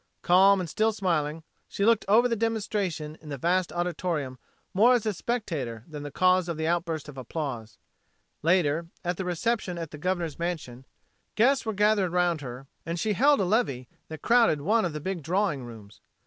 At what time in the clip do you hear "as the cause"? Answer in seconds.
6.01-6.49